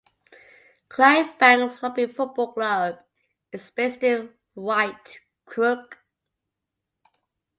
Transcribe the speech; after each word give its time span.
Clydebank's 0.89 1.83
Rugby 1.83 2.07
Football 2.07 2.53
Club 2.53 2.99
is 3.51 3.69
based 3.69 4.01
in 4.01 4.31
Whitecrook. 4.57 5.89